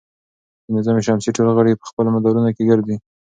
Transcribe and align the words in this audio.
د 0.65 0.67
نظام 0.77 0.97
شمسي 1.07 1.29
ټول 1.37 1.47
غړي 1.57 1.73
په 1.79 1.85
خپلو 1.89 2.09
مدارونو 2.15 2.49
کې 2.55 2.67
ګرځي. 2.71 2.97